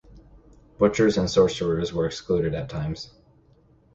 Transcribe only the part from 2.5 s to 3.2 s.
at times.